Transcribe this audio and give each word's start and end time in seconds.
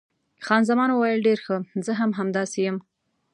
خان 0.45 0.61
زمان 0.69 0.89
وویل، 0.91 1.25
ډېر 1.27 1.39
ښه، 1.45 1.55
زه 1.85 1.91
هم 1.99 2.11
همداسې 2.19 2.59
یم. 2.67 2.77